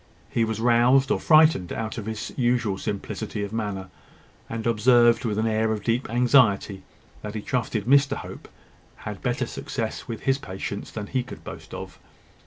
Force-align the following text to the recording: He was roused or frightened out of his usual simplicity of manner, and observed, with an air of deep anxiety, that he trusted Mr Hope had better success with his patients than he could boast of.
He 0.31 0.43
was 0.45 0.59
roused 0.59 1.11
or 1.11 1.19
frightened 1.19 1.71
out 1.71 1.99
of 1.99 2.07
his 2.07 2.33
usual 2.35 2.79
simplicity 2.79 3.43
of 3.43 3.53
manner, 3.53 3.91
and 4.49 4.65
observed, 4.65 5.25
with 5.25 5.37
an 5.37 5.45
air 5.45 5.71
of 5.71 5.83
deep 5.83 6.09
anxiety, 6.09 6.81
that 7.21 7.35
he 7.35 7.41
trusted 7.43 7.85
Mr 7.85 8.15
Hope 8.17 8.47
had 9.05 9.21
better 9.21 9.45
success 9.45 10.07
with 10.07 10.21
his 10.21 10.39
patients 10.39 10.89
than 10.89 11.05
he 11.05 11.21
could 11.21 11.43
boast 11.43 11.71
of. 11.75 11.99